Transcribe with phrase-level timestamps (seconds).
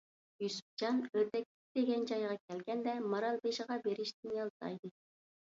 [0.43, 4.93] يۈسۈپجان ئۆردەكلىك دېگەن جايغا كەلگەندە، مارالبېشىغا بېرىشتىن يالتايدى.